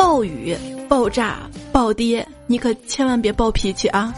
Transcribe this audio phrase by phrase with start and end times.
[0.00, 0.56] 暴雨、
[0.88, 1.40] 爆炸、
[1.70, 4.10] 暴跌，你可千万别暴脾气啊！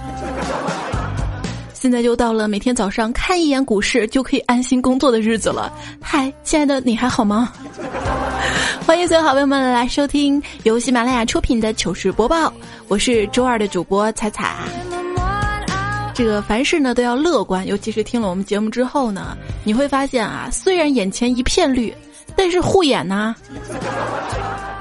[1.74, 5.72] 现在就到了每天早上看一眼股市就可以安心工作的日子了。
[6.00, 7.52] 嗨，亲爱的，你还好吗？
[8.86, 12.52] 欢迎所有好朋友们来收听由喜马拉雅出品的糗事播报，
[12.86, 14.54] 我是周二的主播彩彩。
[16.14, 21.92] 这个凡事呢都要乐观，尤其是听了我们节目之后呢，你会发现啊，虽然眼前一片绿，
[22.36, 23.34] 但是护眼呐。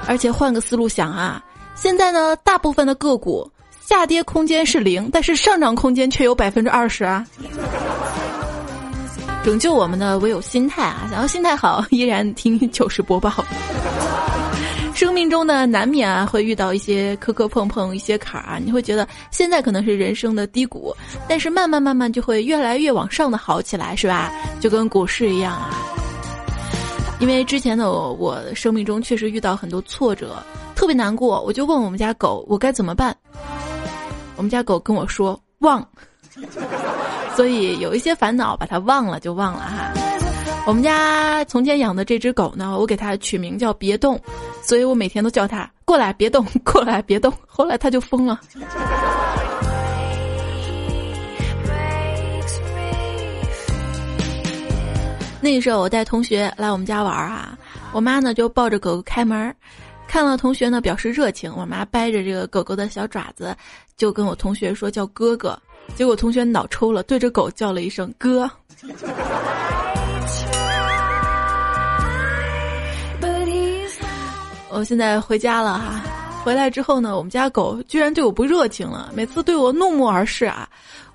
[0.06, 1.42] 而且换个思路想啊，
[1.74, 7.26] 现在呢，大部分的个股下跌空间是零，但是上涨空间却有百分之二十啊。
[9.44, 11.08] 拯救我们的唯有心态啊！
[11.10, 13.44] 想要心态好，依然听糗事播报。
[14.94, 20.94] 生命中呢，难免啊会遇到一些磕磕碰碰，一些坎儿啊，你会觉得现在可能是人生的低谷，
[21.26, 24.30] 但是慢慢慢慢就会越来越往上的好起来，是吧？
[24.60, 25.70] 就跟股市一样啊。
[27.22, 30.42] 因为之前的我，我生命中确实遇到很多挫折，
[30.74, 33.16] 特别难过，我就问我们家狗，我该怎么办？
[34.34, 35.86] 我们家狗跟我说忘。
[37.36, 39.92] 所以有一些烦恼，把它忘了就忘了哈。
[40.66, 44.20] 我们家从前养的这只狗呢，我给它取名叫别动，
[44.60, 47.32] 所以我每天都叫它过来别动，过来别动。
[47.46, 48.40] 后来它就疯了。
[55.42, 57.58] 那个时候我带同学来我们家玩儿啊，
[57.92, 59.52] 我妈呢就抱着狗狗开门，
[60.06, 63.54] 看到同学呢表示热情，我妈掰着这个狗狗的小爪子，
[63.96, 65.60] 就跟我同学说叫哥哥。
[65.96, 68.48] 结果同学脑抽了，对着狗叫了一声“哥”。
[74.70, 76.00] 我现在回家了哈，
[76.44, 80.68] 回来之后呢，我们家狗居然对我不热情了，每次对我怒目而视啊，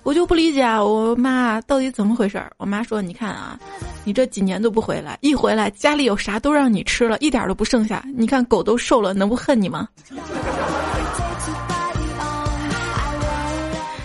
[0.08, 2.50] 我就不理解啊，我妈到底怎么回事儿？
[2.56, 3.60] 我妈说：“你看啊，
[4.04, 8.02] 你这几年都不回来，一回来家里有啥都让你吃了，一点都不剩下。
[8.16, 9.86] 你看狗都瘦了，能不恨你吗？”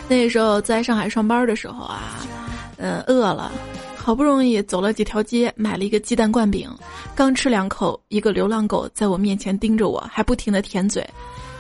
[0.10, 2.20] 那时候在上海上班的时候啊，
[2.76, 3.50] 嗯，饿了，
[3.96, 6.70] 好不容易走了几条街，买了一个鸡蛋灌饼，
[7.16, 11.10] 刚吃两口，一个流浪狗在我面前盯着我，还不停的舔嘴。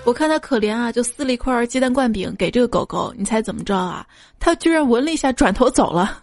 [0.05, 3.13] 我看它可怜啊，就撕了一块鸡蛋灌饼给这个狗狗。
[3.17, 4.05] 你猜怎么着啊？
[4.39, 6.21] 它居然闻了一下，转头走了。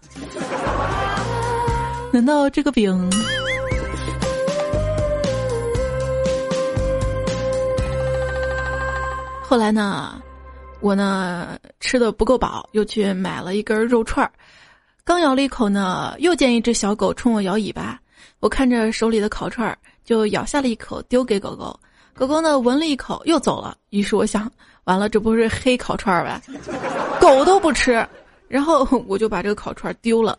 [2.12, 3.10] 难道这个饼？
[9.42, 10.20] 后来呢？
[10.80, 14.32] 我呢吃的不够饱，又去买了一根肉串儿，
[15.04, 18.00] 刚咬了一口呢，又见一只小狗冲我摇尾巴。
[18.40, 21.78] 我看着手里的烤串儿，就咬下了一口，丢给狗狗。
[22.14, 23.76] 狗狗呢闻了一口，又走了。
[23.90, 24.50] 于是我想，
[24.84, 26.40] 完了，这不是黑烤串儿吧？
[27.20, 28.06] 狗都不吃，
[28.48, 30.38] 然后我就把这个烤串丢了。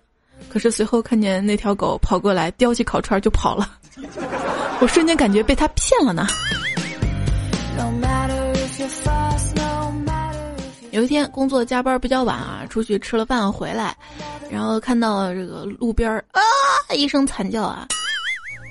[0.50, 3.70] 可是随后看见那条狗跑过来，叼起烤串就跑了。
[4.82, 6.28] 我瞬间感觉被它骗了呢。
[10.92, 13.96] 有一天工作加班比较晚啊，出去吃了饭回来，
[14.52, 16.42] 然后看到这个路边儿啊
[16.94, 17.88] 一声惨叫啊，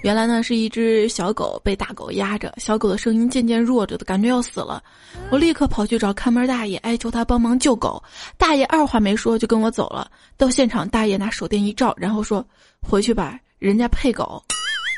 [0.03, 4.83] 原来呢是一只小狗被大狗压着，小狗的声音渐渐弱着的感觉要死了，
[5.31, 8.03] 我立刻跑去找看门大爷哀求他帮忙救狗，
[8.39, 10.11] 大爷二话没说就跟我走了。
[10.39, 12.45] 到现场，大爷拿手电一照，然后说
[12.81, 14.43] 回去吧，人家配狗。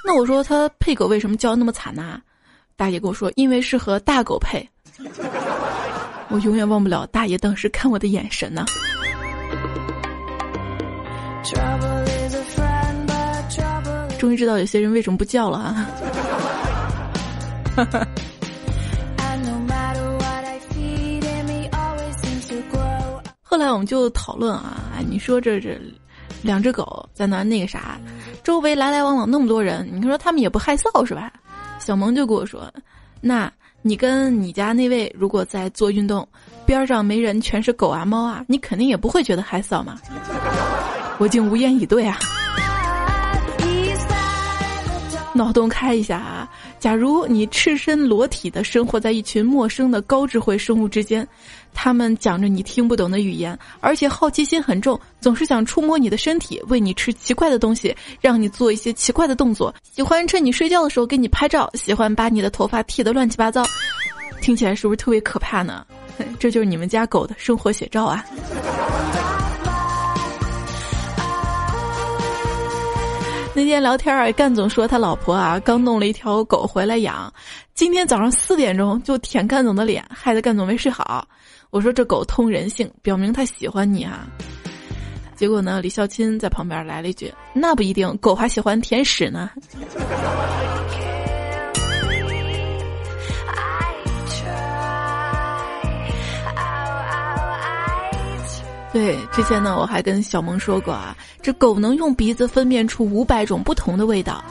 [0.07, 2.21] 那我说他配狗为什么叫那么惨呢？
[2.77, 4.69] 大爷跟我说因为是和大狗配。
[6.29, 8.65] 我永远忘不了大爷当时看我的眼神呢。
[14.23, 15.85] 终于知道有些人为什么不叫了啊！
[23.43, 25.77] 后来我们就讨论啊，你说这这
[26.41, 27.99] 两只狗在那那个啥，
[28.45, 31.33] 周围来来往往那么多人，你说他们也不害臊是吧？
[31.81, 32.73] 小萌就跟我说，
[33.21, 33.53] 那。
[33.85, 36.25] 你跟你家那位如果在做运动，
[36.65, 39.99] 边上没人，全是狗啊猫啊，你肯定也不会觉得害臊嘛。
[41.19, 42.17] 我竟无言以对啊。
[45.35, 46.49] 脑洞开一下啊！
[46.79, 51.27] 假如你赤身裸体的生活在一群陌生的高智慧生物之间，
[51.73, 63.65] 他们讲着你听不懂的语言，而且好奇心很重，总是想触摸你的身体，喂你吃奇怪的东西，让你做一些奇怪的动作，喜欢趁你睡觉的时候给你拍照，喜欢把你的头发剃得乱七八糟，
[64.43, 65.87] 听起来是不是特别可怕呢？
[66.39, 68.23] 这就是你们家狗的生活写照啊！
[73.55, 77.31] 那天聊天啊，干总说他老婆啊刚弄了一条狗回来养，
[77.75, 81.27] 今天早上四点钟就舔干总的脸，害得干总没睡好。
[81.69, 84.27] 我说这狗通人性，表明他喜欢你啊。
[85.37, 89.51] 结果呢，李孝钦在旁边来了一句：“那不一定，狗还喜欢舔屎呢。”
[98.93, 104.45] 对，之前呢我还跟小萌说过啊，这狗能用鼻子分辨出五百种不同的味道。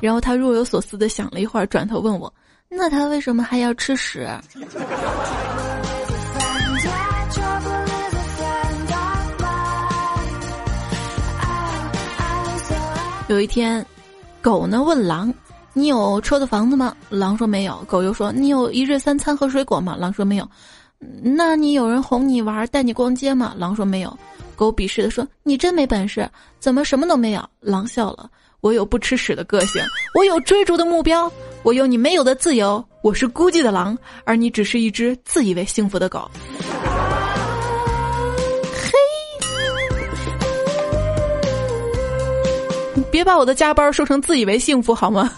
[0.00, 2.32] 然后他若有所思的想了一会儿，转头问我
[2.68, 4.26] ：“那他为什么还要吃屎？”
[13.28, 13.84] 有一天，
[14.40, 15.32] 狗呢问狼
[15.72, 17.76] ：“你有车的房子吗？”狼说没有。
[17.86, 20.48] 狗又说：“你有一日三餐和水果吗？”狼说没有。
[21.22, 23.54] 那你有人哄你玩、带你逛街吗？
[23.56, 24.16] 狼说没有。
[24.54, 26.28] 狗鄙视的说：“你真没本事，
[26.60, 28.30] 怎么什么都没有？”狼笑了。
[28.60, 29.82] 我有不吃屎的个性，
[30.14, 31.28] 我有追逐的目标，
[31.64, 32.84] 我有你没有的自由。
[33.02, 36.30] 我是孤寂的狼，而你只是一只自以为幸福的狗。
[38.72, 38.92] 嘿，
[42.94, 45.32] 你别把我的加班说成自以为幸福好吗？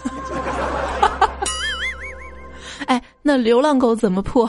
[2.85, 4.47] 哎，那流浪狗怎么破？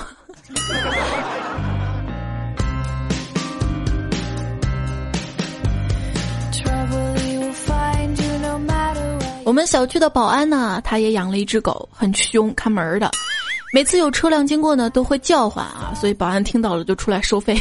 [9.46, 13.08] 我们小区的保安呢，他也养了一只狗，很凶，看门的。
[13.72, 17.56] 每次有车辆经过呢，都会叫唤啊，所以保安听到了就出来收费。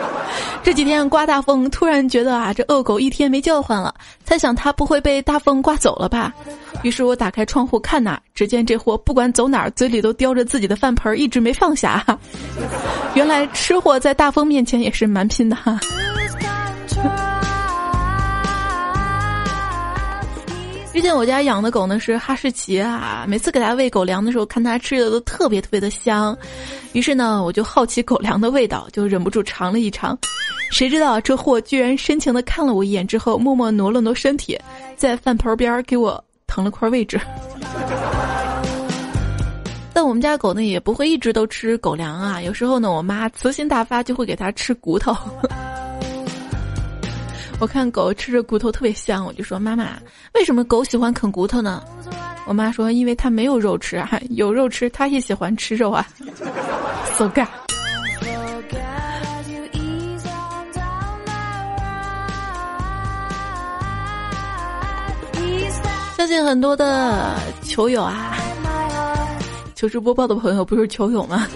[0.62, 6.30] 这几天刮大风，突然觉得啊，这恶狗一天没叫唤了，猜想它不会被大风刮走了吧？
[6.82, 12.04] 于是我打开窗户看呐，只见这货不管走哪儿，嘴里都叼着自己的饭盆，一直没放下。
[13.14, 15.80] 原来吃货在大风面前也是蛮拼的哈。
[20.94, 26.38] 之前我家养的狗呢是哈士奇啊，每次给它喂狗粮的时候，看它吃的都特别特别的香，
[26.92, 30.16] 于是呢，我就好奇狗粮的味道，就忍不住尝了一尝。
[30.70, 34.56] 谁知道这货居然深情的看了我一眼之后，默默挪了挪身体，
[34.96, 37.20] 在饭盆边给我腾了块位置。
[39.92, 45.12] 但我们家狗呢也不会一直都吃狗粮啊，有时候呢，我妈慈心大发就会给它吃骨头。
[47.60, 49.96] 我看狗吃着骨头特别香，我就说妈妈，
[50.34, 51.82] 为什么狗喜欢啃骨头呢？
[52.46, 56.06] 我妈说，因为它没有肉吃，啊，有肉吃，它也喜欢吃肉啊。
[57.16, 57.42] So g
[66.16, 68.36] 相信很多的球友啊，
[69.74, 71.46] 糗事播报的朋友不是球友吗？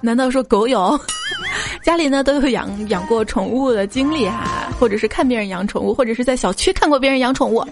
[0.00, 0.98] 难道说狗友？
[1.84, 7.62] 家里呢都有养养过宠物的经历哈，或者是看别人养宠物，或者是在小区看过别人养宠物。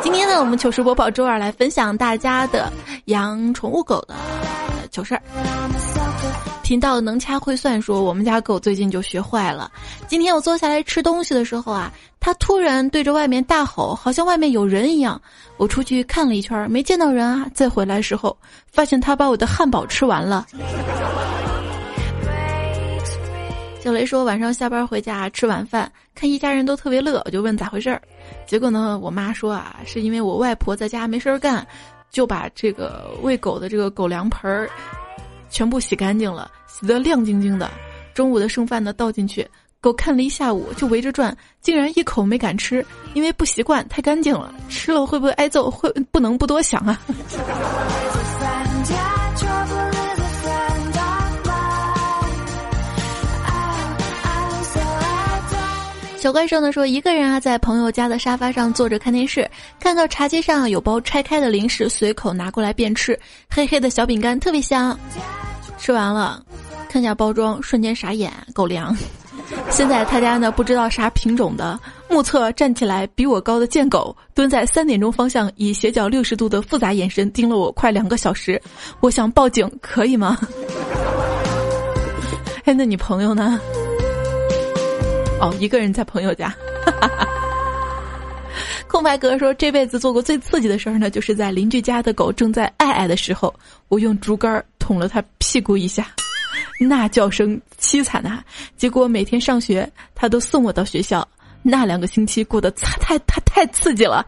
[0.00, 2.72] 今天呢，我们糗事播报周二来分享大家的
[3.04, 4.14] 养宠物狗的
[4.90, 5.20] 糗事儿。
[6.62, 9.70] 频道能掐会算说，我们家狗最近就学坏了。
[10.06, 15.20] 今天我坐下来吃东西的时候啊，它突然对着外面大吼，好像外面有人一样。
[15.58, 17.46] 我出去看了一圈，没见到人啊。
[17.52, 18.34] 再回来时候，
[18.72, 20.46] 发现它把我的汉堡吃完了。
[23.88, 28.02] 小雷说：“晚上下班回家吃晚饭，看一家人都特别乐，我就问咋回事儿。
[28.46, 31.66] 结果呢，我妈说啊，是因为我外婆在家没事儿干，
[32.10, 34.68] 就把这个喂狗的这个狗粮盆儿
[35.48, 37.70] 全部洗干净了，洗得亮晶晶的。
[38.12, 39.48] 中午的剩饭呢倒进去，
[39.80, 45.70] 狗看了一下午，就围着转，竟然一口没敢吃，因为不习惯，太干净了，吃了会不会挨揍？
[45.70, 47.00] 会不能不多想啊。
[56.28, 63.18] ”小怪兽呢说，一个人啊在朋友家的沙发上坐着看电视，看到茶几上有包拆开的零食，随口拿过来便吃，
[63.48, 64.94] 黑黑的小饼干特别香。
[65.78, 66.44] 吃完了，
[66.86, 68.94] 看下包装，瞬间傻眼，狗粮。
[69.70, 71.80] 现在他家呢不知道啥品种的，
[72.10, 78.60] 目测站起来比我高的贱狗，蹲在三点钟方向，以斜角六十度的复杂眼神盯了我快两个小时。
[79.00, 80.36] 我想报警，可以吗？
[82.66, 83.58] 哎，那你朋友呢？
[85.40, 86.54] 哦，一个人在朋友家。
[88.88, 93.54] 空白哥说，这辈子做过最刺激的事儿呢，就是在邻居家的狗正在爱爱的时候，
[93.88, 96.06] 我用竹竿捅了它屁股一下，
[96.80, 98.42] 那叫声凄惨呐！
[98.76, 101.26] 结果每天上学，他都送我到学校，
[101.62, 104.26] 那两个星期过得太太太太刺激了，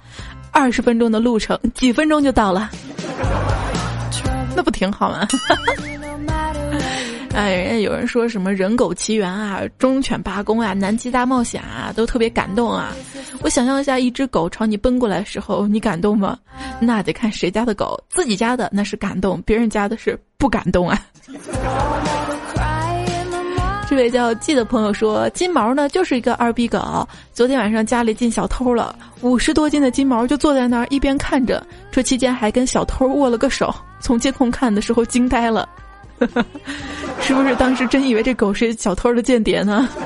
[0.53, 2.71] 二十分钟的路程，几分钟就到了，
[4.55, 5.27] 那不挺好吗？
[7.33, 12.93] 哎，人家有人说什么人狗奇缘啊、忠犬八公啊、南极大冒险啊，都特别感动啊。
[13.41, 16.37] 我想象一下，一只狗朝你奔过来的时候，你感动吗？
[16.81, 21.01] 那得看谁家的狗，自己家的那是感动，别人家的是不感动啊。
[23.89, 27.09] 这位叫记的朋友说，金毛呢就是一个二逼狗。
[27.33, 33.73] 昨天晚上家里进小偷了，五十多斤的金毛就坐在那儿一边看着，这期间还跟小偷握了个手。
[34.01, 35.69] 从监控看的时候惊呆了。
[37.21, 39.89] 是不是当时真以为这狗是小偷的间谍呢？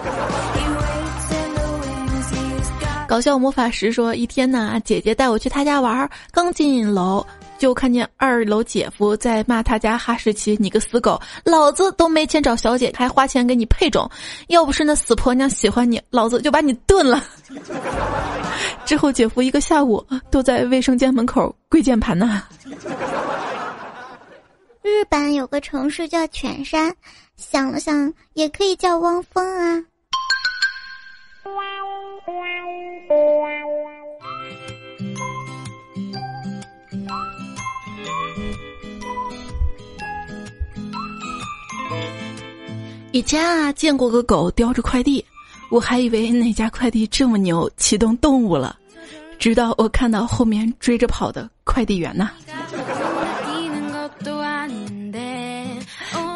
[3.07, 7.25] 搞笑魔法师说：一天呢，姐姐带我去他家玩，刚进楼
[7.59, 14.11] 就看见二楼姐夫在骂他家哈士奇：“你个死狗，老子都没钱找小姐，还花钱给你配种，
[14.49, 17.23] 要不是那死婆娘喜欢你，老子就把你炖了。
[18.85, 22.43] ”之后姐夫一个下午都在卫生间门口跪键盘呢。
[24.85, 26.95] 日本有个城市叫犬山，
[27.37, 29.83] 想了想也可以叫汪峰啊。
[43.11, 45.25] 以前啊，见过个狗叼着快递，
[45.71, 48.79] 我还以为哪家快递这么牛，启动动物了，
[49.39, 52.31] 直到我看到后面追着跑的快递员呢。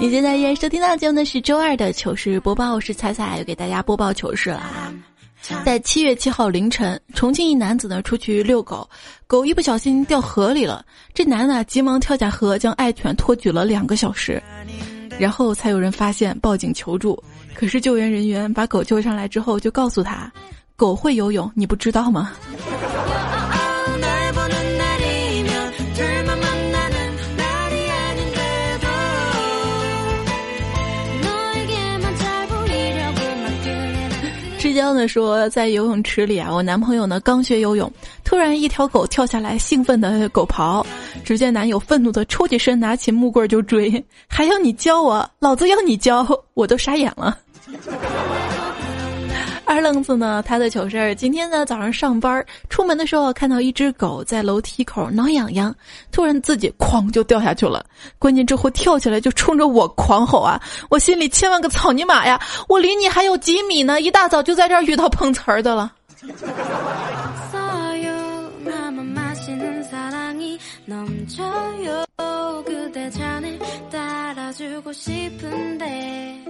[0.00, 4.94] 你现在依然收听到节目的是周二的糗事播报，我是彩彩，又给大家播报糗事了啊！
[5.64, 8.88] 在七月七号凌晨，重庆一男子呢出去遛狗，
[9.26, 14.40] 狗一不小心掉河里了，这男的急忙跳下河，将爱犬托举了两个小时。
[15.18, 17.20] 然后才有人发现，报警求助。
[17.54, 20.30] 可是救援人员把狗救上来之后，就告诉他，
[20.76, 22.32] 狗会游泳，你不知道吗？
[34.78, 37.92] 之交呢说，在游泳池里啊，我男朋友呢刚学游泳，
[38.22, 40.86] 突然一条狗跳下来，兴奋的狗刨，
[41.24, 43.92] 只见男友愤怒的抽起身，拿起木棍就追，
[44.28, 47.36] 还要你教我，老子要你教，我都傻眼了。
[49.68, 50.42] 二愣子呢？
[50.46, 51.14] 他的糗事儿。
[51.14, 55.74] 今天呢早上上班，出门的时候看到一只狗在楼梯口挠痒痒，
[56.10, 57.84] 突然自己哐就掉下去了。
[58.18, 60.58] 关键这货跳起来就冲着我狂吼啊！
[60.88, 62.40] 我心里千万个草泥马呀！
[62.66, 64.00] 我离你还有几米呢？
[64.00, 65.92] 一大早就在这儿遇到碰瓷儿的了。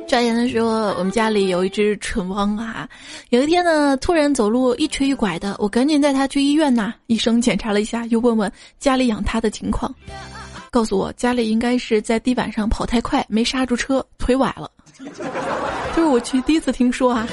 [0.06, 2.88] 转眼的时候，我们家里有一只蠢汪啊。
[3.28, 6.94] 有一天呢，突然走路一瘸一拐的，我赶紧带它去医院呐。
[7.06, 9.94] 医生检查了一下，又问问家里养它的情况，
[10.70, 14.70] 告诉我家里应该是在地板上跑太快，没刹住车，腿崴了。
[15.94, 17.28] 就是我去第一次听说啊。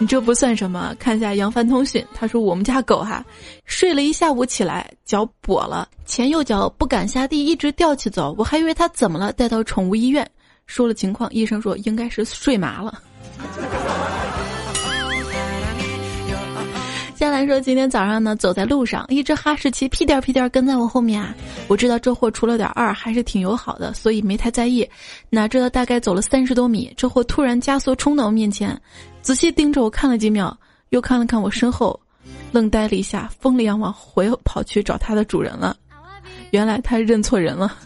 [0.00, 3.24] 你 这不算什么，看一下扬帆通讯，他说我们家狗哈，
[3.66, 10.28] 睡了一下午起来脚跛了，前右脚不敢下地，一直吊起走，我还以为它怎么了，带到宠物医院，
[10.66, 13.00] 说了情况，医生说应该是睡麻了。
[17.14, 21.34] 接下来说，今天早上呢，走在路上，一只哈士奇屁颠屁颠跟在我后面啊。
[21.68, 24.88] 我知道这货除了点二，还是挺友好的，所以没太在意。
[25.28, 28.74] 哪知道大概走了三十多米，这货突然加速冲到我面前，
[29.22, 30.56] 仔细盯着我看了几秒，
[30.88, 31.98] 又看了看我身后，
[32.52, 35.76] 愣呆了一下，疯了样往回跑去找它的主人了。
[36.50, 37.76] 原来它认错人了。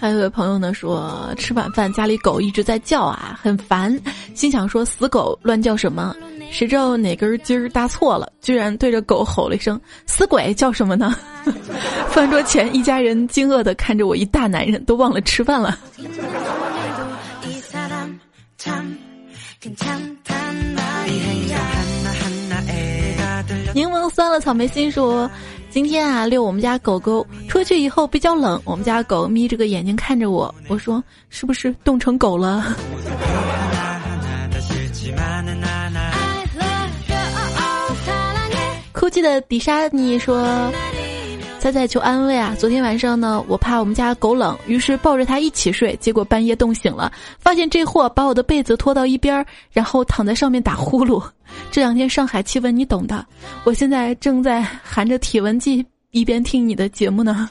[0.00, 3.98] 还有位朋友呢说，吃晚饭家里狗一直在叫啊，很烦，
[4.34, 6.14] 心想说死狗乱叫什么？
[6.50, 11.14] 谁知道哪根筋儿搭错了，居然对着狗吼了一声“死鬼”，叫什么呢？
[12.08, 15.78] 饭桌前一家人惊愕的看着我，一大男人都忘了吃饭了。
[23.74, 25.28] 柠檬酸了草莓心说。
[25.78, 30.52] 今天啊，遛我们家狗狗出去以后比较冷，我们家狗眯着个眼睛看着我。
[30.66, 32.76] 我说：“是不是冻成狗了？”
[38.90, 40.68] 哭泣的迪莎妮说。
[41.58, 42.54] 仔仔求安慰啊！
[42.56, 51.22] 昨天晚上呢，我怕我们家狗冷，于是抱着它一起睡，结果半夜冻醒了，发现这货把我的被子拖到一边，然后躺在上面打呼噜。
[51.70, 53.26] 这两天上海气温你懂的，
[53.64, 57.48] 我现在正在含着体温计一边听你的节目呢。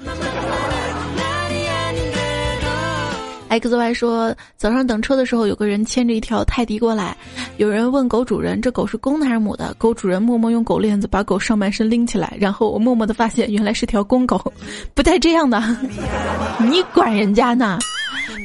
[3.50, 7.16] X Y 说，早上等车的时候，有个人牵着一条泰迪过来，
[7.58, 9.74] 有人问狗主人，这狗是公的还是母的？
[9.78, 14.54] 狗主人默默用狗链子把狗上半身拎起来，然后我默默的发现，原来是条公狗，
[14.94, 15.62] 不带这样的，
[16.70, 17.80] 你管人家呢？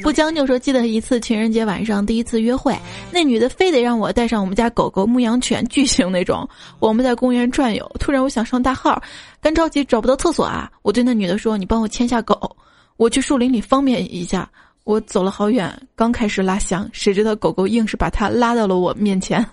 [0.01, 2.77] 不将就说，记得一次情人节晚上第一次约会，
[3.11, 6.47] 那女的非得让我带上我们家狗狗牧羊犬巨型那种，
[6.79, 9.01] 我们在公园转悠，突然我想上大号，
[9.41, 12.55] 干着急找不到厕所啊，我对那女的说，你帮我牵下狗，
[12.97, 14.49] 我去树林里方便一下。
[14.83, 19.45] 我走了好远，刚开始拉翔，谁知道狗狗硬是把它拉到了我面前。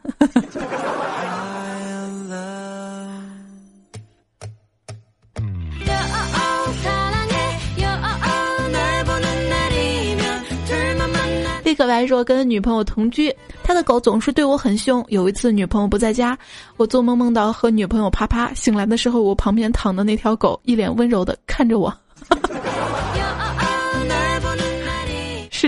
[11.62, 13.32] 立刻白说跟女朋友同居，
[13.62, 15.04] 他的狗总是对我很凶。
[15.06, 16.36] 有一次女朋友不在家，
[16.76, 21.96] 我做梦梦到和女朋友啪啪，醒来的时候我旁边躺的那条狗一脸温柔的看着我。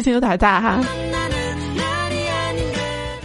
[0.03, 0.81] 事情有点大哈。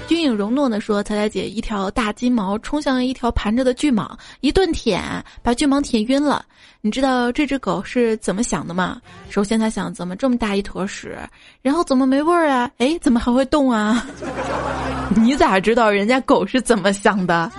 [0.07, 5.01] 军影容诺的说：“彩彩姐，一条大金毛冲向一条盘着的巨蟒，一顿舔，
[5.41, 6.45] 把巨蟒舔晕了。
[6.81, 9.01] 你知道这只狗是怎么想的吗？
[9.29, 11.17] 首先，它想怎么这么大一坨屎，
[11.63, 12.69] 然后怎么没味儿啊？
[12.77, 14.05] 哎，怎么还会动啊？
[15.15, 17.33] 你咋知道人家狗是怎么想的？
[17.33, 17.51] 啊？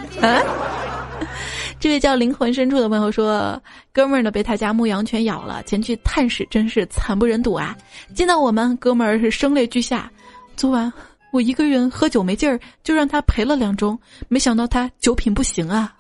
[1.81, 3.61] 这位叫灵魂深处的朋友说，
[3.93, 7.77] 哥们儿呢被他家牧羊犬咬了，前去探视，真是惨不忍睹啊！
[8.15, 10.11] 见到我们，哥们儿是声泪俱下。
[10.57, 10.93] 昨晚。”
[11.31, 13.95] 我一个人喝酒没劲儿，就让他陪了两盅，
[14.29, 15.95] 没想到他酒品不行啊。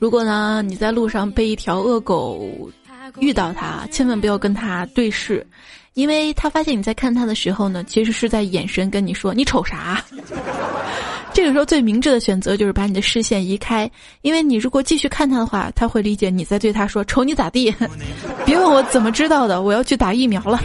[0.00, 2.68] 如果呢，你在路上被一条恶狗
[3.18, 5.46] 遇到他，千万不要跟他对视，
[5.94, 10.04] 因为他发现你在看他的时候呢，其实是在眼神跟你说：“你瞅啥？”
[11.32, 13.90] 这个时候最明智的选择就是把你的视线移开，
[14.22, 17.70] 因为你如果继续看他的话，他会理解你在对他说“瞅你咋地”。
[18.46, 20.58] 别问我怎么知道的，我要去打疫苗了。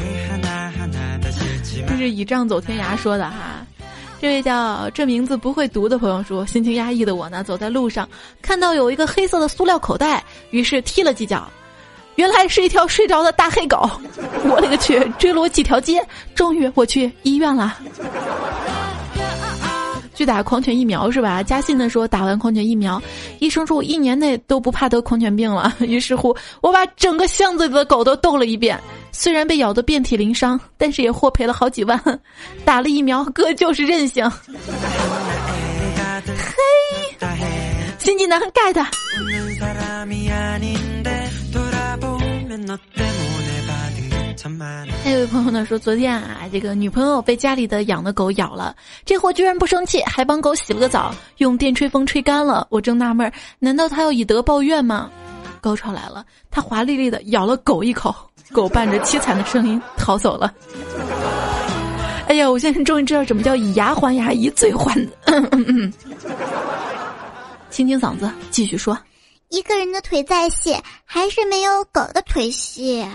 [1.88, 3.66] 这是倚仗走天涯说的哈。
[4.22, 8.08] 这位叫这名字不会读的朋友说，心情压抑的我呢，走在路上
[8.42, 11.52] 看到有一个黑色的塑料口袋，于是踢了几脚，
[12.22, 13.90] 原来是一条睡着的大黑狗。
[14.44, 16.00] 我勒个去，追了我几条街，
[16.36, 17.76] 终于我去医院了。
[20.14, 21.42] 去打狂犬疫苗是吧？
[21.42, 23.02] 嘉信的说打完狂犬疫苗，
[23.40, 25.76] 医生说我一年内都不怕得狂犬病了。
[25.82, 28.80] 于是乎，我把整个巷子里的狗都逗了一遍。
[29.12, 32.00] 虽然被咬得遍体鳞伤，但是也获赔了好几万。
[32.64, 34.30] 打了疫苗，哥就是任性。
[37.18, 37.26] 嘿，
[37.98, 38.86] 新技能 get。
[45.04, 52.68] 还有一位朋友呢说，昨天啊，这个女朋友被家里的养的狗咬了，这货居然不生气，还帮狗洗了个澡，用电吹风吹干了。
[52.70, 55.10] 我正纳闷，难道他要以德报怨吗？
[55.62, 58.14] 高潮来了，他华丽丽的咬了狗一口，
[58.52, 60.54] 狗伴着凄惨的声音逃走了。
[62.28, 64.94] 哎呀，我现在终于知道什么叫以牙还牙，以嘴还。
[67.70, 68.98] 清清嗓子，继续说。
[69.52, 73.06] 一个人的腿再细，还是没有狗的腿细。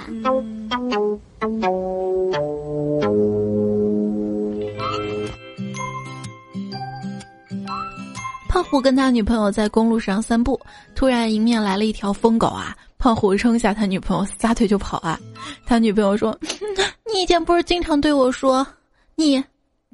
[8.50, 10.60] 胖虎跟他女朋友在公路上散步，
[10.94, 12.76] 突然迎面来了一条疯狗啊！
[12.98, 15.18] 胖虎扔下他女朋友，撒腿就跑啊！
[15.64, 16.38] 他女朋友说
[17.10, 18.66] ：“你以前不是经常对我说，
[19.14, 19.42] 你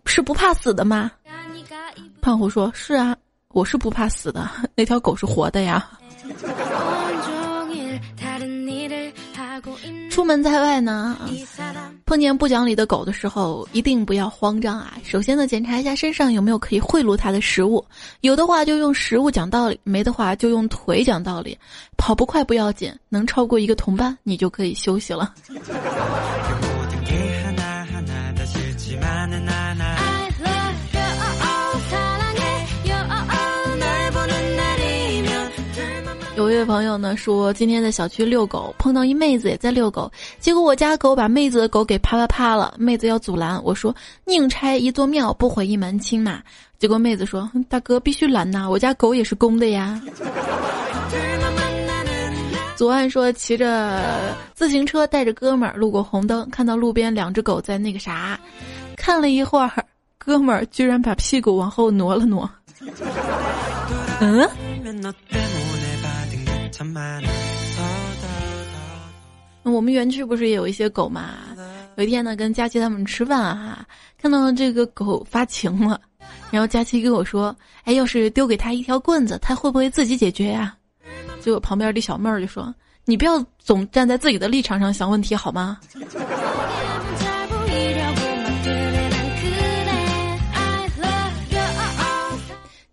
[0.07, 1.09] 是不怕死的吗？”
[2.21, 3.17] 胖虎说：“是啊，
[3.51, 5.89] 我是不怕死的， 那条狗是活的呀。”
[10.13, 11.19] 出门在外呢，
[12.05, 14.93] 碰见不讲理的狗的时候，一定不要慌张啊！
[15.03, 17.83] 首先呢，检查一下身上有没有可以贿赂它的食物，
[18.21, 21.57] 有的话就用食物讲道理，没的话就用腿讲道理。
[21.97, 25.33] 跑不快不要紧，能超过一个同伴，你就可以休息了。
[36.63, 43.93] 位朋友呢说，今天在小区遛狗，碰到一妹子也在遛狗，结果我家狗把妹子的狗给啪啪啪了，妹子要阻拦，我说
[44.25, 46.41] 宁拆一座庙，不毁一门亲嘛。
[46.79, 50.01] 结果妹子说，大哥必须拦呐，我家狗也是公的呀。
[52.79, 54.01] 左岸说，骑着
[54.55, 58.39] 自行车带着哥们儿路过红灯，看到路边两只狗在那个啥，
[58.97, 59.85] 看了一会儿，
[60.17, 62.49] 哥们儿居然把屁股往后挪了挪，
[64.21, 64.49] 嗯。
[69.63, 71.31] 我们园区不是也有一些狗嘛？
[71.97, 73.87] 有一天呢，跟佳琪他们吃饭啊，
[74.21, 76.01] 看到这个狗发情了，
[76.51, 77.55] 然后佳琪跟我说
[77.85, 80.75] ：“哎，要是丢给他一条棍子，他会不会自己解决呀？”
[81.41, 85.79] 结果旁边的小妹儿就说：“你不要总站在自己的立场上想问题好吗？”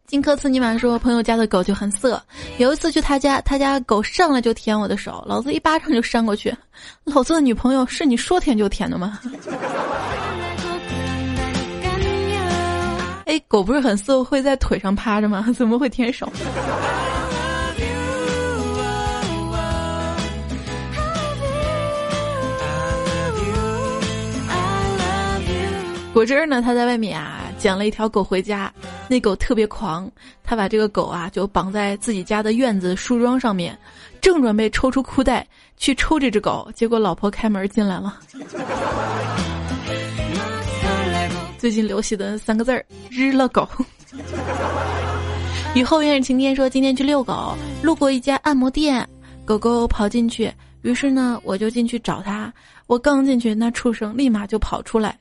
[0.09, 2.19] 金科斯尼玛说：“朋友家的狗就很色，
[2.57, 6.51] 有一次去他家，他家狗上来就舔我的手，老子一巴掌就扇过去。
[7.03, 9.19] 老子的女朋友是你说舔就舔的吗？”
[13.27, 15.45] 哎，狗不是很色会在腿上趴着吗？
[15.55, 16.27] 怎么会舔手？
[26.11, 26.63] 果汁呢？
[26.63, 27.41] 他在外面啊。
[27.59, 28.73] 捡了一条狗回家，
[29.09, 30.09] 那狗特别狂，
[30.43, 33.77] 他把这个狗啊就绑在自己家的院子树桩上面，
[34.21, 35.45] 正准备抽出裤带
[35.75, 38.17] 去抽这只狗，结果老婆开门进来了。
[41.57, 43.67] 最近流行的三个字儿：日了狗。
[45.75, 49.05] 雨后院晴天说今天去遛狗，路过一家按摩店，
[49.43, 52.51] 狗狗跑进去，于是呢我就进去找它。
[52.87, 55.19] 我刚进去，那畜生立马就跑出来。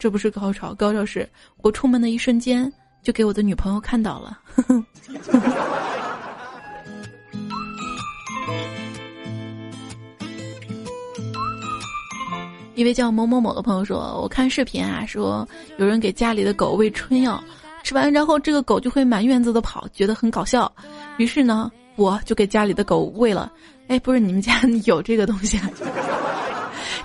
[0.00, 4.38] 这不是高潮，高潮是我出门的一瞬间就给我的女朋友看到了。
[12.74, 17.38] 一位叫某某某的朋友说：“我看视频啊，说有人给家里的狗喂春药，
[17.82, 20.72] 吃完然后这个狗就会满院子的跑，觉得很搞笑。
[21.18, 23.52] 于是呢，我就给家里的狗喂了。
[23.88, 25.68] 哎，不是你们家 有这个东西啊？”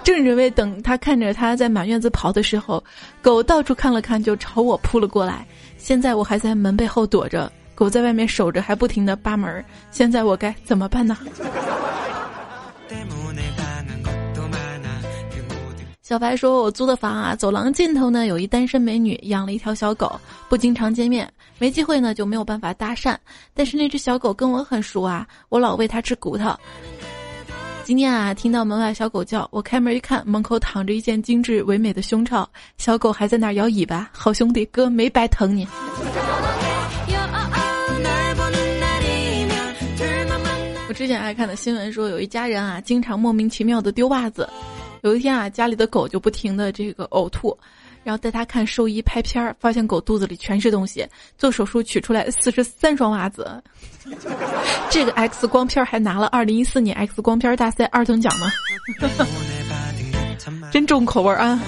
[0.05, 2.81] 正准备等他看着他在满院子跑的时候，
[3.23, 5.45] 狗到处看了看，就朝我扑了过来。
[5.77, 9.65] 现在我还在门背后躲着，狗在外面守着，还不停的扒门。
[9.89, 11.17] 现在我该怎么办呢？
[16.03, 23.17] 小白说：“我租的房啊，走廊尽头呢有一单身美女，养了一条小狗，不经常见面，没机会呢就没有办法搭讪。
[23.55, 26.55] 但是那只小狗跟我很熟啊，我老喂它吃骨头。”
[27.85, 34.09] 今天啊，听到门外小狗叫，我开门一看，门口躺着一件精致唯美的胸罩，小狗还在那儿摇尾巴。
[34.11, 35.67] 好兄弟，哥没白疼你。
[40.87, 44.49] 我之前爱看的新闻说，有一家人啊，经常莫名其妙的丢袜子。
[45.01, 47.55] 有一天啊，家里的狗就不停的这个呕吐。
[48.05, 51.05] 然后带他看兽医拍片儿，发现狗肚子里全是东西。
[51.39, 53.61] 做手术取出来四十三双袜子，
[54.91, 58.45] 这个 X 光片还拿了二零一四年 X 光片大赛二等奖呢，
[60.71, 61.59] 真重口味啊！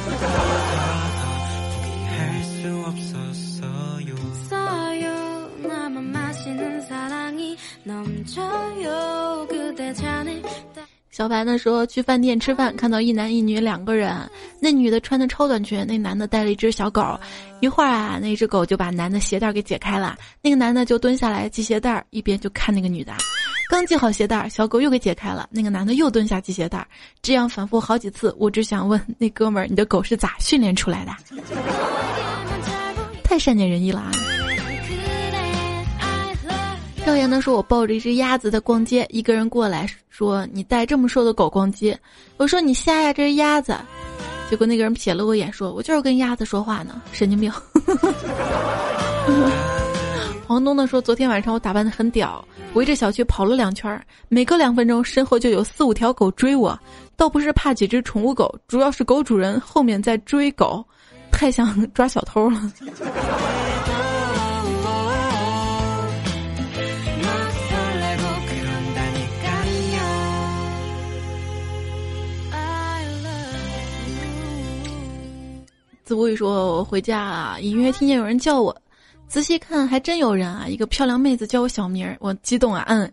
[11.17, 14.15] 小白呢说去饭店吃饭，看到一男一女两个人，
[14.59, 17.19] 那女的穿的超短裙，那男的带了一只小狗。
[17.59, 23.13] 一会儿啊，那只狗就把男的鞋带给解开了，那个男的就蹲下来系鞋带，一边就看那个女的。
[23.67, 26.87] 刚系好鞋带，小狗又给解开了，那个男的又蹲下系鞋带，
[27.23, 28.31] 这样反复好几次。
[28.37, 31.11] 我只想问那哥们儿，你的狗是咋训练出来的？
[33.25, 34.11] 太善解人意了啊！
[37.07, 41.97] 少爷呢说：“我抱着一只鸭子在逛街，一个人过来说：‘你带这么瘦的狗逛街？’
[42.35, 43.73] 我说：‘你瞎呀，这是鸭子。’
[44.51, 47.49] 结果那个人瞥了我一眼，说：‘我就是跟鸭子说话呢，神经病。
[50.45, 56.77] ’黄东呢说：‘昨天晚上我打扮的很屌，围着小区跑了两圈，每隔两分钟身后就有四五条狗追我，
[57.15, 60.85] 倒不是怕几只宠物狗，主要是狗主人后面在追狗，
[61.31, 62.61] 太像抓小偷了。’”
[76.07, 78.73] 子无语说：“我回家啊，隐约听见有人叫我，
[79.27, 80.65] 仔细看还真有人啊！
[80.65, 83.11] 一个漂亮妹子叫我小名儿，我激动啊，嗯。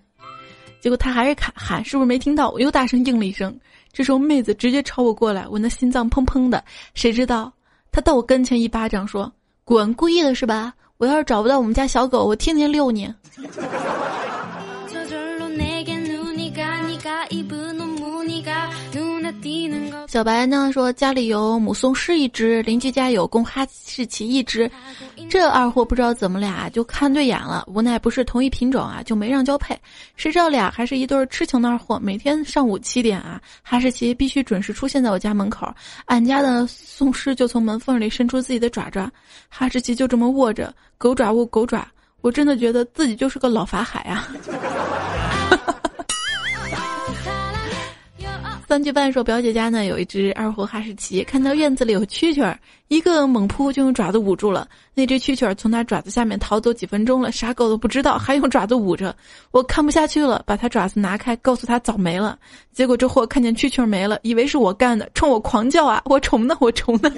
[0.81, 2.51] 结果他还是喊喊，是不是没听到？
[2.51, 3.53] 我又大声应了一声。
[3.93, 6.63] 这时候妹子直接朝我过来，我那心脏砰砰的。
[6.95, 7.53] 谁知道
[7.91, 9.33] 她到我跟前一巴掌说
[9.65, 9.93] ：‘滚！
[9.95, 10.73] 故意的是吧？
[10.99, 13.13] 我要是找不到我们家小狗，我天天遛你。’”
[20.07, 24.71] 小白呢说家里有母松狮一只，邻居家有公哈士奇一只，
[25.29, 29.77] 这二货不知道怎么俩就看对眼了，无奈不是同一品种啊，就没让交配。
[30.17, 35.73] 谁知道俩还是一对痴情的二货，每天上午七点啊，哈士奇必须准时出现在我家门口，
[36.07, 39.11] 俺家的松狮就从门缝里伸出自己的爪爪，
[39.49, 41.87] 哈士奇就这么握着，狗爪握狗爪，
[42.21, 44.29] 我真的觉得自己就是个老法海啊。
[48.67, 54.67] 三句半说，表姐家呢有一只二货哈士奇，看到院子里有蛐蛐儿，一个猛扑就用爪子捂住了。
[54.95, 59.15] 那只蛐蛐儿从它爪子下面逃走几分钟了，啥狗都不知道，还用爪子捂着。
[59.51, 62.39] 我看不下去了，把它爪子拿开，告诉他早没了。
[62.73, 66.03] 结果这货看见蛐蛐儿没了，以为是我干的，冲我狂叫啊！
[66.07, 66.57] 我虫呢？
[66.59, 67.13] 我虫呢？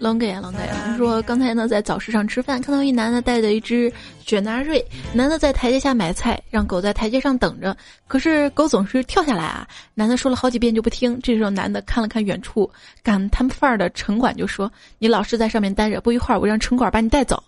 [0.00, 0.58] 冷给冷给，
[0.96, 3.92] 说刚才呢在早市上吃饭，看到一男的带着一只
[4.24, 9.66] 雪纳瑞，男的在台阶下买菜，让狗在台阶上等着，可是狗总是跳下来啊。
[9.94, 12.70] 男的说了好几遍就不听，这时候男的看了看远处
[13.02, 17.42] 赶摊贩儿的城管，就说：“你老是在上面待着，不一会儿我让城管把你带走。”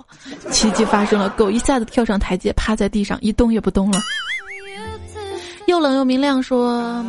[0.51, 4.01] 奇迹发生了，狗一下子跳上台阶，趴在地上一动也不动了。
[5.67, 7.05] 又冷又明亮说。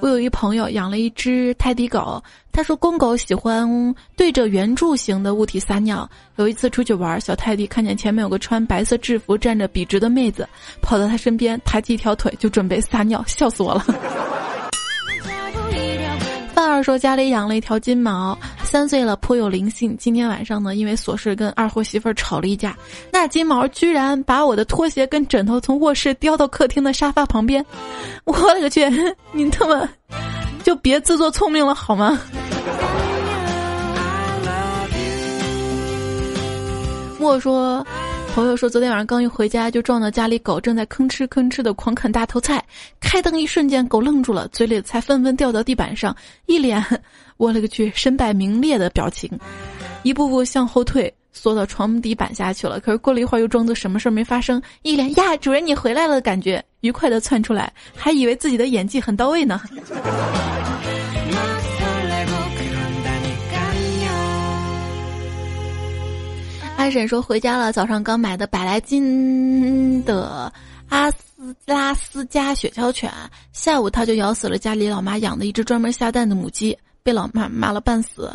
[0.00, 6.08] 我有一朋友养了一只泰迪狗，他说公狗喜欢对着圆柱形的物体撒尿。
[6.36, 10.48] 有一次出去玩，小泰迪看见前面有个穿白色制服站着笔直的妹子，
[10.80, 14.37] 跑到他身边，抬起一条腿就准备撒尿，笑死我了。
[16.58, 19.96] 范二说家里养了一条金毛，三岁了，颇有灵性。
[19.96, 22.76] 今天晚上呢，因为琐事跟二货媳妇儿吵了一架，
[23.12, 27.64] 那金毛居然把我的拖鞋跟枕头从卧室叼到客厅的沙发旁边。
[28.24, 28.82] 我勒个去！
[29.30, 29.88] 你他妈
[30.64, 32.20] 就别自作聪明了好吗？
[37.20, 37.86] 莫说。
[38.38, 42.64] 朋友说，昨天晚上刚一回家，就撞到家里狗正在吭哧吭哧的狂啃大头菜。
[43.00, 46.14] 开灯一瞬间，狗愣住了，嘴里的菜纷纷掉到地板上，
[46.46, 46.80] 一脸
[47.36, 49.28] 我勒个去，身败名裂的表情，
[50.04, 52.78] 一步步向后退，缩到床底板下去了。
[52.78, 59.60] 可是过了一会儿，又装作什么事儿没发生，一脸呀，主人你回来了的感觉，愉快的窜出来，还以为自己的演技很到位呢。
[66.90, 70.52] 婶说回家了，早上刚买的百来斤的
[70.88, 73.12] 阿斯拉斯加雪橇犬，
[73.52, 76.76] 下午它就咬死了家里老妈养的一只专门下蛋的母鸡。
[77.02, 78.30] 被老妈骂了半死，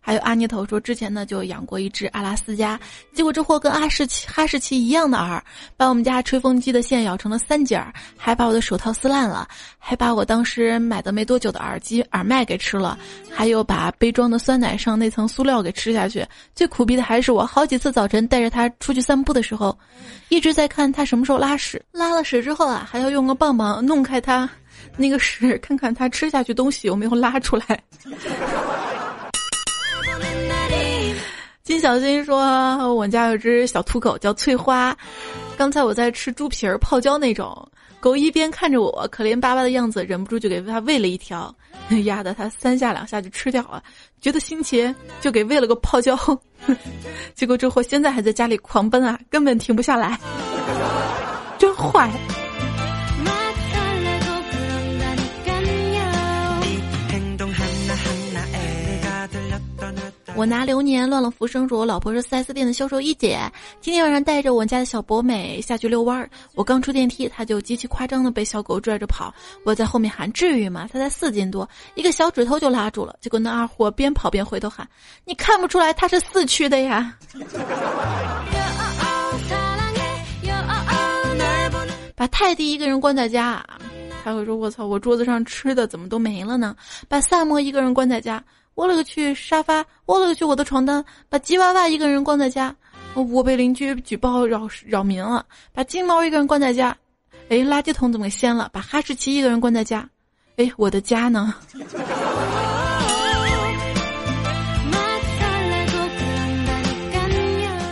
[0.00, 2.78] 还有阿妮头说之前呢就养过一只阿拉斯加，
[3.14, 5.42] 结果这货跟阿士奇哈士奇一样的耳，
[5.76, 12.98] 把我们家吹风机的线咬成了三节儿，还把我的手套撕烂了，还把我当时买的没多久的耳机耳麦给吃了，
[13.30, 16.26] 还有把杯装的酸奶上那层塑料给吃下去。
[16.54, 19.78] 最苦逼的还是我好几次早晨带着它出去散步的时候，
[20.28, 24.48] 一直在看它什么时候拉屎，拉了屎之后啊还要用个棒棒弄开它。
[24.96, 27.82] 那个屎，看看他吃下去东西有没有拉出来。
[31.62, 32.40] 金小新说
[32.96, 34.96] ：“我家有只小土狗叫翠花，
[35.56, 41.54] 刚才我在吃猪皮儿泡椒那种，狗一边看着我可怜巴巴的样子，忍不住就给它喂了一条，
[42.04, 43.80] 压得它三下两下就吃掉了，
[44.20, 46.18] 觉得新奇就给喂了个泡椒，
[47.36, 50.18] 结果这货现在还在家里狂奔啊，根本停不下来，
[51.56, 52.10] 真坏。”
[60.40, 63.38] 我拿流年乱了浮生，说我老婆是 4S 店的销售一姐。
[63.82, 69.34] 今天晚上带着我家的小博美下去遛弯儿，我刚出电梯，她就极其夸张的被小狗拽着跑。
[69.66, 70.88] 我在后面喊：“至于吗？
[70.90, 74.88] 它才四斤多，一个小指头就拉住了。”结果那二货边跑边回头喊
[75.26, 77.14] ：“你看不出来它是四驱的呀？”
[82.16, 83.62] 把泰迪一个人关在家，
[84.24, 86.74] 他会说：“我操，我桌子上吃的怎么都没了呢？”
[87.08, 88.42] 把萨摩一个人关在家。
[88.74, 89.34] 我勒个去！
[89.34, 90.44] 沙发，我勒个去！
[90.44, 92.74] 我的床单，把吉娃娃一个人关在家，
[93.14, 95.44] 我被邻居举报扰扰民了。
[95.72, 96.96] 把金毛一个人关在家，
[97.50, 98.70] 哎，垃圾桶怎么给掀了？
[98.72, 100.08] 把哈士奇一个人关在家，
[100.56, 101.54] 哎，我的家呢？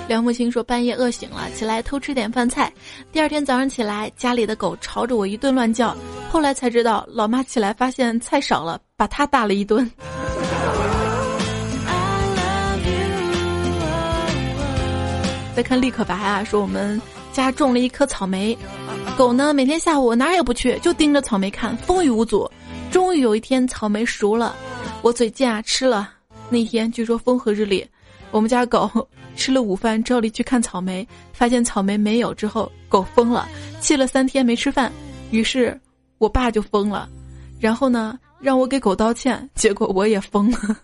[0.08, 2.72] 梁木青说半夜饿醒了，起来偷吃点饭菜。
[3.12, 5.94] 第二天早上起来，家里的狗朝着我一顿乱叫。
[6.30, 9.90] 后来才知道，老妈起来发现菜少了，把它打了一顿。
[15.58, 18.56] 再看立可白啊，说我们家种了一棵草莓，
[19.16, 22.48] 狗呢每天下午哪儿也不去，就盯着草莓看，风雨无阻。
[22.92, 24.54] 终于有一天草莓熟了，
[25.02, 26.10] 我嘴贱啊吃了。
[26.48, 27.84] 那天据说风和日丽，
[28.30, 28.88] 我们家狗
[29.34, 33.48] 吃了午饭，照例去看草莓，发现草莓没有之后，狗疯了，
[33.80, 34.92] 气了三天没吃饭。
[35.32, 35.76] 于是
[36.18, 37.08] 我爸就疯了，
[37.58, 40.76] 然后呢让我给狗道歉，结果我也疯了。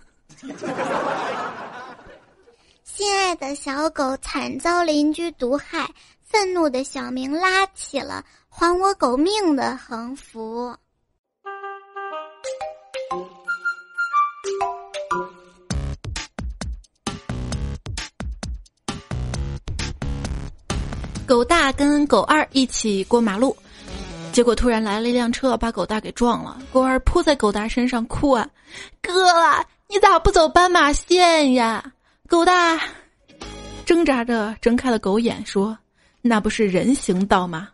[2.97, 5.91] 心爱的小狗惨遭邻居毒害，
[6.23, 10.73] 愤怒的小明拉起了“还我狗命”的横幅。
[21.27, 23.57] 狗大跟狗二一起过马路，
[24.33, 26.63] 结果突然来了一辆车，把狗大给撞了。
[26.73, 28.49] 狗二扑在狗大身上哭啊
[29.03, 29.13] ：“哥，
[29.89, 31.85] 你咋不走斑马线呀？”
[32.27, 32.81] 狗大
[33.85, 35.77] 挣扎着睁开了狗眼，说
[36.23, 37.69] ：“那不是人行道吗？”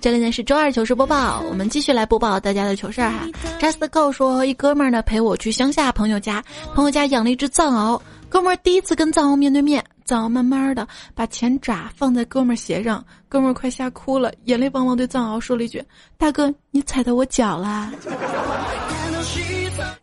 [0.00, 3.26] 这里呢是周二糗事播报，我们继续来播报大家的糗事儿哈。
[3.60, 6.42] Just Go 说，一哥们儿呢陪我去乡下朋友家，
[6.74, 15.84] 朋友家养了一只藏獒，哥们儿第一次跟藏獒面对面，藏獒慢慢的把前爪放在哥们儿鞋上，哥们儿快吓哭了，眼泪汪汪对藏獒说了一句
[16.16, 17.92] ：“大哥，你踩到我脚啦。”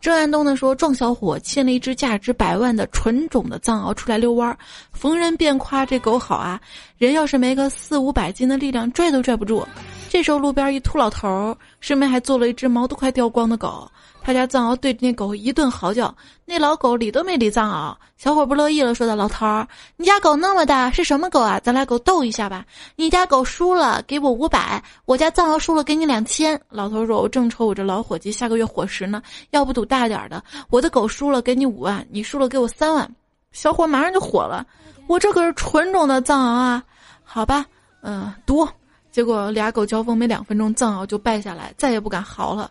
[0.01, 4.57] 郑安东呢说，壮小伙牵了一只价值百万的纯种的藏獒出来遛弯儿，
[4.91, 6.59] 逢人便夸这狗好啊，
[6.97, 9.65] 人要是没个四五百斤的力量，拽都拽不住。
[10.13, 13.89] 这时候路边一秃老头儿，身边还坐了一只毛都快掉光的狗。
[14.21, 17.95] 他家藏獒对着那狗一顿嚎叫，那老狗理都没理藏獒。
[18.15, 21.59] 小伙不乐意了，说道：“老头儿，你家狗那么大，是什么狗啊？
[21.61, 22.63] 咱俩狗斗一下吧。
[22.95, 30.43] 你家狗输了，给我五百；我家藏獒输了，给你两千。”老头说：“我正愁我这老伙计下个月伙食呢，要不赌大点的？
[30.69, 33.11] 我的狗输了，给你五万；你输了，给我三万。”
[33.51, 34.63] 小伙马上就火了
[35.09, 36.83] ：“我这可是纯种的藏獒啊！
[37.23, 37.65] 好吧，
[38.03, 38.69] 嗯，赌。”
[39.13, 42.69] 结果俩狗交锋没两分钟，藏獒就败下来，再也不敢嚎了。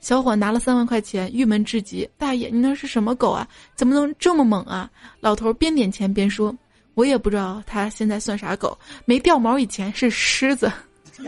[0.00, 2.08] 小伙拿了三万块钱，郁闷至极。
[2.16, 3.46] 大爷，你那是什么狗啊？
[3.76, 4.90] 怎么能这么猛啊？
[5.20, 6.52] 老头边点钱边说
[6.94, 10.72] ：“我也不知道他现在算啥狗，没掉毛以前是狮子。”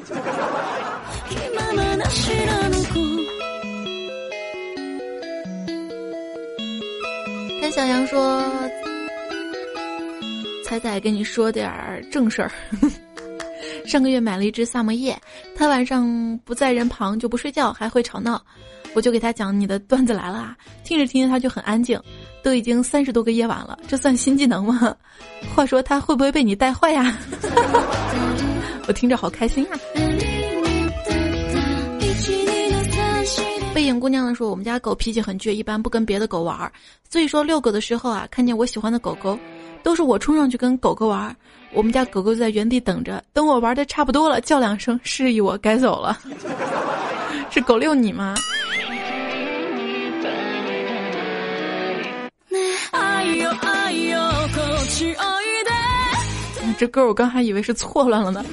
[7.61, 8.43] 跟小杨说
[10.65, 12.51] ：“彩彩跟你说点儿正事儿。”
[13.85, 15.21] 上个月买了一只萨摩耶，
[15.55, 18.43] 它晚上不在人旁就不睡觉，还会吵闹，
[18.95, 22.01] 我就给他讲你的段子来了啊，听着听着它就很安静，
[22.43, 24.97] 都已经三十多个夜晚了，这算新技能吗？
[25.55, 27.17] 话说它会不会被你带坏呀？
[28.89, 29.79] 我听着好开心啊！
[33.75, 36.73] 背影姑娘说我们家狗脾气很倔，一般不跟别的狗玩儿，
[37.11, 39.39] 所以说遛狗的时候啊，看见我喜欢的狗狗，
[39.83, 41.37] 都是我冲上去跟狗狗玩儿。
[41.75, 46.19] 我们家狗狗在原地等着，等我玩的差不多了，叫两声示意我该走了。
[47.51, 48.35] 是狗遛你吗？
[56.77, 58.45] 这歌我刚还以为是错乱了呢。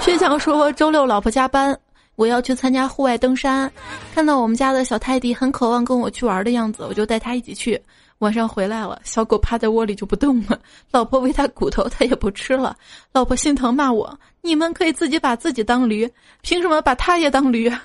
[0.00, 1.76] 薛强说周六老婆加班，
[2.14, 3.70] 我要去参加户外登山，
[4.14, 7.80] 看到我们家的小泰迪很渴望跟我去玩的样子，我就带他一起去。
[8.18, 10.60] 晚上回来了，小狗趴在窝里就不动了。
[10.90, 12.76] 老婆喂它骨头，它也不吃了。
[13.12, 16.10] 老婆心疼骂我：“你们可以自己把自己当驴，
[16.42, 17.80] 凭什么把它也当驴？”他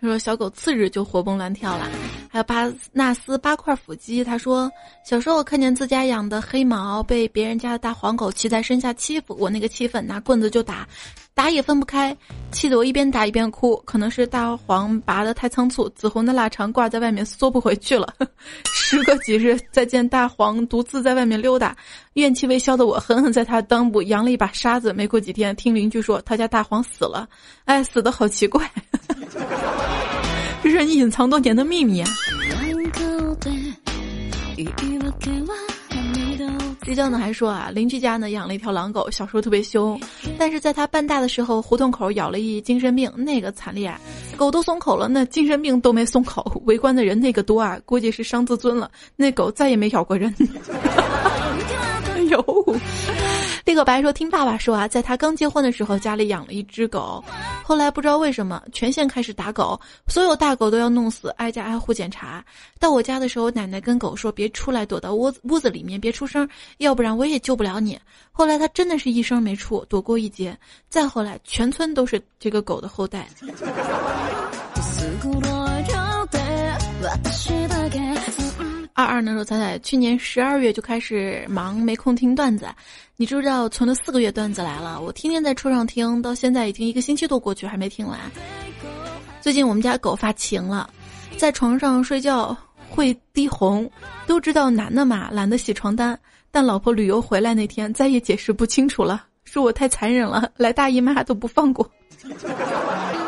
[0.08, 1.86] 说小狗次日就活蹦乱跳了。
[2.30, 4.70] 还有巴纳斯八块腹肌，他说
[5.04, 10.86] 小时候看见自家养的黑毛被别人家的大黄狗骑在身下欺负，我那个气愤，拿棍子就打，
[11.34, 12.16] 打也分不开，
[12.52, 13.76] 气得我一边打一边哭。
[13.86, 18.12] 可能是大黄拔得太仓促，紫红的腊肠挂在外面缩不回去了。
[18.66, 21.76] 时隔几日，再见大黄独自在外面溜达，
[22.14, 24.92] 怨气未消的我狠狠在他裆部扬了一把沙子。
[24.92, 27.28] 没过几天，听邻居说他家大黄死了，
[27.64, 28.70] 哎，死的好奇怪。
[30.62, 32.08] 这是你隐藏多年的秘密啊！
[36.84, 40.00] 睡觉呢还说啊，邻居家呢养了一条狼狗，小时候特别凶，
[40.38, 43.94] 但是在它半大的时候，胡同口咬了一精神病，那个惨烈，
[44.36, 50.34] 狗都松口了，那精神病都没松口，围观的人那个多啊，估计是伤自尊了，那狗再也没咬过人。
[52.14, 52.76] 哎呦！
[53.68, 57.22] 这个白说听爸爸说啊，在他刚结婚的时候，家里养了一只狗，
[57.62, 62.42] 后来不知道为什么全县开始打狗，所有大狗都要弄死，挨家挨户检查。
[62.80, 68.00] 到我家的时候，奶奶跟狗说别出来，躲到屋子屋子里面，别出声，要不然我也救不了你。
[68.32, 70.56] 后来他真的是一声没出，躲过一劫。
[70.88, 73.28] 再后来，全村都是这个狗的后代。
[78.98, 82.66] 二二呢说彩彩去年十二月就开始忙，没空听段子。
[83.14, 85.00] 你知不知道存了四个月段子来了？
[85.00, 88.18] 我天天在车上听，到现在已经一个星期多过去，还没听完。
[89.40, 90.90] 最近我们家狗发情了，
[91.36, 92.56] 在床上睡觉
[92.90, 93.88] 会滴红。
[94.26, 96.18] 都知道男的嘛，懒得洗床单。
[96.50, 101.88] 但老婆旅游回来那天再也解释不清楚了，说我太残忍了，来大姨妈都不放过。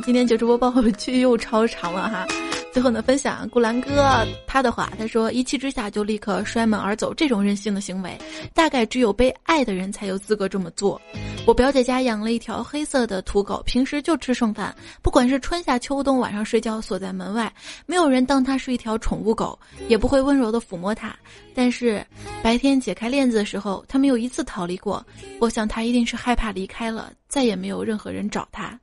[0.00, 2.26] 今天就直播报剧又超长了哈，
[2.72, 8.18] 最后呢，分享顾兰哥他的话，他说一气之下就立刻摔门而走，这种任性的行为，
[8.52, 11.00] 大概只有被爱的人才有资格这么做。
[11.46, 17.52] 我表姐家养了一条黑色的土狗，平时就吃剩饭，不管是春夏秋冬，晚上睡觉锁在门外，
[17.84, 21.14] 没有人当它是一条宠物狗，也不会温柔的抚摸它。
[21.54, 22.04] 但是
[22.42, 25.04] 白天解开链子的时候，它没有一次逃离过。
[25.38, 28.78] 我想它一定是害怕离开了，再也没有任何人找它。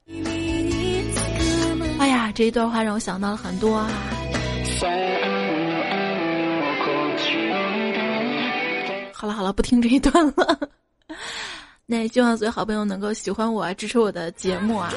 [2.32, 3.90] 这一段话让我想到了很多啊。
[9.14, 10.60] 好了好了，不听这一段了。
[11.86, 14.92] 那也希望所有好朋友能够喜欢我，支持我的节目啊。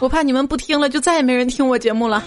[0.00, 2.20] 我怕你们不听了，就再也没人听我节目了。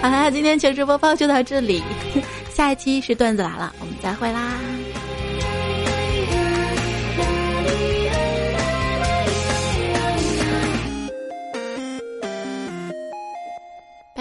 [0.00, 1.82] 好啦，今天糗事播报就到这里，
[2.54, 4.52] 下一期是段子来了，我们再会啦。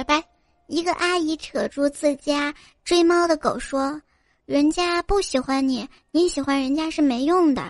[0.01, 0.27] 拜拜。
[0.65, 2.51] 一个阿姨扯住自家
[2.83, 4.01] 追猫的狗说
[4.47, 7.63] ：“人家不喜欢你，你喜欢人家是没用的。”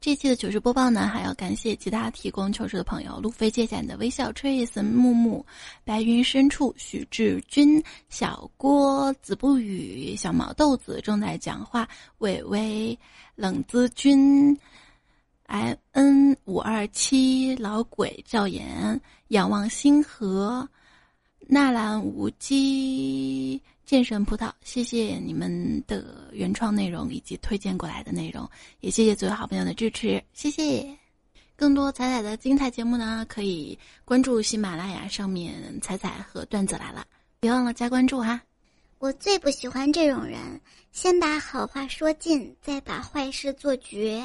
[0.00, 5.44] 这期的糗事播报呢，还要感谢其他提供糗事的朋友：路飞借浅的微笑、Trace、木木、
[5.84, 11.86] 白云深处、许志军、小郭、子不语、小毛豆子正在讲话、
[12.18, 12.98] 伟伟、
[13.34, 14.58] 冷子君。
[15.52, 18.98] I n 五二七老鬼赵岩
[19.28, 20.66] 仰望星河，
[21.40, 28.48] 纳兰无羁剑神葡萄，谢谢你们的原创内容以及推荐过来的内容，
[28.80, 30.96] 也谢谢所有好朋友的支持，谢谢。
[31.54, 37.04] 更多彩彩的精彩节目呢，可以关注喜马拉雅上面彩彩和段子来了，
[37.40, 38.40] 别忘了加关注哈。
[38.98, 40.40] 我最不喜欢这种人，
[40.92, 44.24] 先把好话说尽，再把坏事做绝。